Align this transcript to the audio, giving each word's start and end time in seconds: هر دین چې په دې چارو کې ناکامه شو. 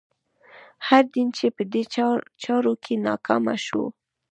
هر 0.87 1.03
دین 1.13 1.27
چې 1.37 1.45
په 1.55 1.63
دې 1.73 1.83
چارو 2.43 2.73
کې 2.83 2.93
ناکامه 3.07 3.55
شو. 3.65 3.83